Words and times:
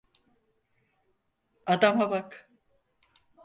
Adama 1.65 2.11
bak. 2.11 2.49